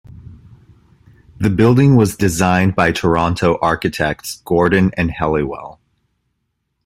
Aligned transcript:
The 1.37 1.51
building 1.51 1.95
was 1.95 2.15
designed 2.17 2.75
by 2.75 2.91
Toronto 2.91 3.59
architects 3.61 4.41
Gordon 4.43 4.89
and 4.97 5.11
Helliwell. 5.11 5.77